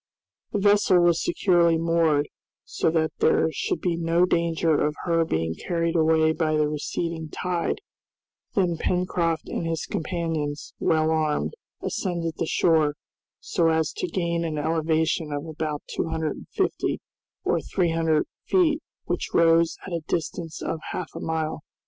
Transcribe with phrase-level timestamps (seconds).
[0.51, 2.27] The vessel was securely moored,
[2.63, 7.29] so that there should be no danger of her being carried away by the receding
[7.29, 7.81] tide;
[8.55, 11.53] then Pencroft and his companions, well armed,
[11.83, 12.95] ascended the shore,
[13.39, 16.99] so as to gain an elevation of about two hundred and fifty
[17.43, 21.61] or three hundred feet which rose at a distance of half a mile.